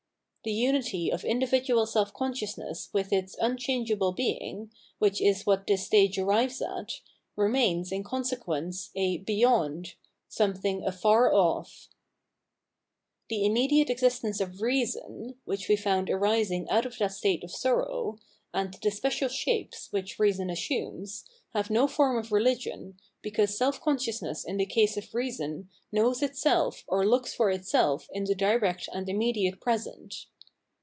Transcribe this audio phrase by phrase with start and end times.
[0.43, 6.17] The unity of individual self consciousness with its unchangeable Being, which is what this stage
[6.17, 6.99] arrives at,
[7.35, 9.93] remains, in consequence, a beyond,"
[10.27, 11.67] something afar off.
[11.69, 16.87] 6$5 ggg Phenornenology of Mind The inunediate existence of Reason (which we found arising out
[16.87, 18.17] of that state of sorrow),
[18.51, 21.23] and the special shapes which reason assumes,
[21.53, 26.83] have no form of religion, because self consciousness in the case of reason knows itself
[26.89, 30.25] ox looks for itself in the direct and immediate present.